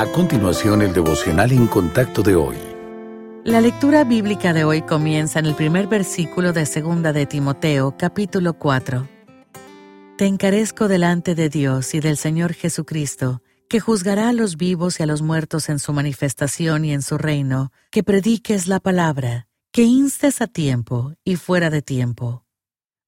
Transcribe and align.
A 0.00 0.06
continuación, 0.06 0.80
el 0.80 0.94
devocional 0.94 1.52
en 1.52 1.66
contacto 1.66 2.22
de 2.22 2.34
hoy. 2.34 2.56
La 3.44 3.60
lectura 3.60 4.02
bíblica 4.02 4.54
de 4.54 4.64
hoy 4.64 4.80
comienza 4.80 5.40
en 5.40 5.44
el 5.44 5.54
primer 5.54 5.88
versículo 5.88 6.54
de 6.54 6.64
Segunda 6.64 7.12
de 7.12 7.26
Timoteo, 7.26 7.94
capítulo 7.98 8.54
4. 8.54 9.06
Te 10.16 10.24
encarezco 10.24 10.88
delante 10.88 11.34
de 11.34 11.50
Dios 11.50 11.92
y 11.92 12.00
del 12.00 12.16
Señor 12.16 12.54
Jesucristo, 12.54 13.42
que 13.68 13.78
juzgará 13.78 14.30
a 14.30 14.32
los 14.32 14.56
vivos 14.56 14.98
y 14.98 15.02
a 15.02 15.06
los 15.06 15.20
muertos 15.20 15.68
en 15.68 15.78
su 15.78 15.92
manifestación 15.92 16.86
y 16.86 16.94
en 16.94 17.02
su 17.02 17.18
reino, 17.18 17.70
que 17.90 18.02
prediques 18.02 18.68
la 18.68 18.80
palabra, 18.80 19.48
que 19.70 19.82
instes 19.82 20.40
a 20.40 20.46
tiempo 20.46 21.12
y 21.24 21.36
fuera 21.36 21.68
de 21.68 21.82
tiempo. 21.82 22.46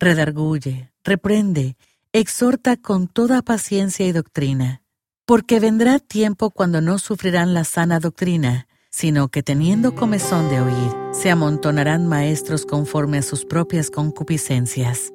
Redarguye, 0.00 0.90
reprende, 1.04 1.76
exhorta 2.14 2.78
con 2.78 3.08
toda 3.08 3.42
paciencia 3.42 4.06
y 4.06 4.12
doctrina, 4.12 4.80
porque 5.28 5.60
vendrá 5.60 5.98
tiempo 5.98 6.48
cuando 6.48 6.80
no 6.80 6.98
sufrirán 6.98 7.52
la 7.52 7.64
sana 7.64 8.00
doctrina, 8.00 8.66
sino 8.88 9.28
que 9.28 9.42
teniendo 9.42 9.94
comezón 9.94 10.48
de 10.48 10.62
oír, 10.62 10.90
se 11.12 11.30
amontonarán 11.30 12.06
maestros 12.06 12.64
conforme 12.64 13.18
a 13.18 13.22
sus 13.22 13.44
propias 13.44 13.90
concupiscencias. 13.90 15.12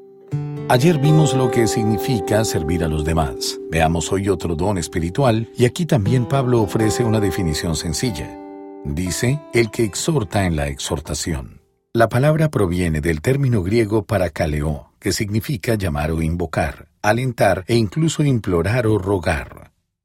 Ayer 0.69 0.99
vimos 0.99 1.33
lo 1.33 1.49
que 1.49 1.65
significa 1.65 2.45
servir 2.45 2.83
a 2.83 2.87
los 2.87 3.03
demás. 3.03 3.59
Veamos 3.71 4.11
hoy 4.11 4.29
otro 4.29 4.55
don 4.55 4.77
espiritual 4.77 5.49
y 5.57 5.65
aquí 5.65 5.87
también 5.87 6.27
Pablo 6.27 6.61
ofrece 6.61 7.03
una 7.03 7.19
definición 7.19 7.75
sencilla. 7.75 8.29
Dice, 8.85 9.41
el 9.51 9.71
que 9.71 9.83
exhorta 9.83 10.45
en 10.45 10.55
la 10.55 10.67
exhortación. 10.67 11.59
La 11.91 12.07
palabra 12.07 12.49
proviene 12.49 13.01
del 13.01 13.19
término 13.21 13.63
griego 13.63 14.05
parakaleó, 14.05 14.91
que 14.99 15.11
significa 15.11 15.73
llamar 15.73 16.11
o 16.11 16.21
invocar, 16.21 16.89
alentar 17.01 17.65
e 17.67 17.77
incluso 17.77 18.23
implorar 18.23 18.85
o 18.85 18.99
rogar. 18.99 19.62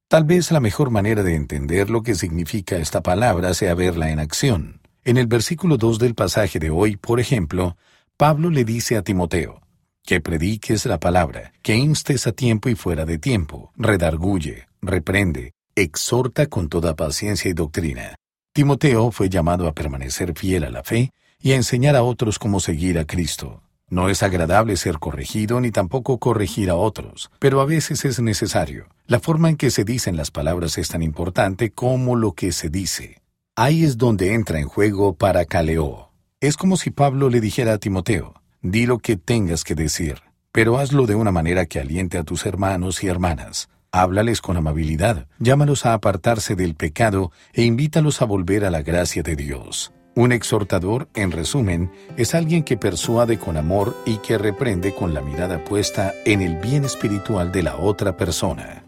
Tal 0.08 0.24
vez 0.24 0.50
la 0.50 0.60
mejor 0.60 0.90
manera 0.90 1.22
de 1.22 1.34
entender 1.34 1.90
lo 1.90 2.02
que 2.02 2.14
significa 2.14 2.76
esta 2.76 3.02
palabra 3.02 3.52
sea 3.52 3.74
verla 3.74 4.10
en 4.10 4.20
acción. 4.20 4.80
En 5.04 5.18
el 5.18 5.26
versículo 5.26 5.76
2 5.76 5.98
del 5.98 6.14
pasaje 6.14 6.58
de 6.58 6.70
hoy, 6.70 6.96
por 6.96 7.20
ejemplo, 7.20 7.76
Pablo 8.16 8.48
le 8.48 8.64
dice 8.64 8.96
a 8.96 9.02
Timoteo, 9.02 9.60
que 10.02 10.22
prediques 10.22 10.86
la 10.86 10.98
palabra, 10.98 11.52
que 11.60 11.76
instes 11.76 12.26
a 12.26 12.32
tiempo 12.32 12.70
y 12.70 12.74
fuera 12.74 13.04
de 13.04 13.18
tiempo, 13.18 13.70
redarguye, 13.76 14.68
reprende, 14.80 15.52
exhorta 15.74 16.46
con 16.46 16.70
toda 16.70 16.96
paciencia 16.96 17.50
y 17.50 17.52
doctrina. 17.52 18.14
Timoteo 18.54 19.10
fue 19.10 19.28
llamado 19.28 19.68
a 19.68 19.74
permanecer 19.74 20.32
fiel 20.34 20.64
a 20.64 20.70
la 20.70 20.84
fe 20.84 21.10
y 21.38 21.52
a 21.52 21.56
enseñar 21.56 21.96
a 21.96 22.02
otros 22.02 22.38
cómo 22.38 22.60
seguir 22.60 22.98
a 22.98 23.04
Cristo. 23.04 23.60
No 23.90 24.10
es 24.10 24.22
agradable 24.22 24.76
ser 24.76 24.98
corregido 24.98 25.60
ni 25.60 25.70
tampoco 25.70 26.18
corregir 26.18 26.68
a 26.68 26.74
otros, 26.74 27.30
pero 27.38 27.62
a 27.62 27.64
veces 27.64 28.04
es 28.04 28.20
necesario. 28.20 28.86
La 29.06 29.18
forma 29.18 29.48
en 29.48 29.56
que 29.56 29.70
se 29.70 29.84
dicen 29.84 30.16
las 30.16 30.30
palabras 30.30 30.76
es 30.76 30.88
tan 30.88 31.02
importante 31.02 31.70
como 31.70 32.14
lo 32.14 32.32
que 32.32 32.52
se 32.52 32.68
dice. 32.68 33.22
Ahí 33.56 33.84
es 33.84 33.96
donde 33.96 34.34
entra 34.34 34.60
en 34.60 34.68
juego 34.68 35.14
para 35.14 35.46
Caleo. 35.46 36.12
Es 36.40 36.56
como 36.56 36.76
si 36.76 36.90
Pablo 36.90 37.30
le 37.30 37.40
dijera 37.40 37.72
a 37.72 37.78
Timoteo, 37.78 38.34
di 38.60 38.84
lo 38.84 38.98
que 38.98 39.16
tengas 39.16 39.64
que 39.64 39.74
decir, 39.74 40.20
pero 40.52 40.78
hazlo 40.78 41.06
de 41.06 41.14
una 41.14 41.32
manera 41.32 41.64
que 41.64 41.80
aliente 41.80 42.18
a 42.18 42.24
tus 42.24 42.44
hermanos 42.44 43.02
y 43.02 43.08
hermanas. 43.08 43.70
Háblales 43.90 44.42
con 44.42 44.58
amabilidad, 44.58 45.26
llámalos 45.38 45.86
a 45.86 45.94
apartarse 45.94 46.54
del 46.54 46.74
pecado 46.74 47.32
e 47.54 47.62
invítalos 47.62 48.20
a 48.20 48.26
volver 48.26 48.66
a 48.66 48.70
la 48.70 48.82
gracia 48.82 49.22
de 49.22 49.34
Dios. 49.34 49.92
Un 50.18 50.32
exhortador, 50.32 51.08
en 51.14 51.30
resumen, 51.30 51.92
es 52.16 52.34
alguien 52.34 52.64
que 52.64 52.76
persuade 52.76 53.38
con 53.38 53.56
amor 53.56 53.96
y 54.04 54.16
que 54.16 54.36
reprende 54.36 54.92
con 54.92 55.14
la 55.14 55.20
mirada 55.20 55.62
puesta 55.62 56.12
en 56.24 56.42
el 56.42 56.56
bien 56.56 56.84
espiritual 56.84 57.52
de 57.52 57.62
la 57.62 57.76
otra 57.76 58.16
persona. 58.16 58.87